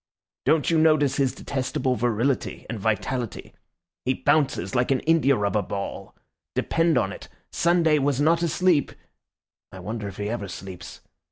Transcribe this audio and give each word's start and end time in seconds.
Don't 0.45 0.71
you 0.71 0.79
notice 0.79 1.17
his 1.17 1.35
detestable 1.35 1.93
virility 1.93 2.65
and 2.67 2.79
vitality. 2.79 3.53
He 4.03 4.15
bounces 4.15 4.73
like 4.73 4.89
an 4.89 5.01
india 5.01 5.35
rubber 5.35 5.61
ball. 5.61 6.15
Depend 6.55 6.97
on 6.97 7.11
it, 7.13 7.27
Sunday 7.51 7.99
was 7.99 8.19
not 8.19 8.41
asleep 8.41 8.93
(I 9.71 9.77
wonder 9.77 10.07
if 10.07 10.17
he 10.17 10.27
ever 10.27 10.47
sleeps?) 10.47 11.01